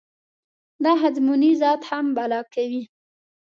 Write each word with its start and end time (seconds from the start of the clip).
دا 0.83 0.91
ښځمونی 1.01 1.51
ذات 1.61 1.81
هم 1.89 2.05
بلا 2.17 2.41
کوي. 2.53 2.83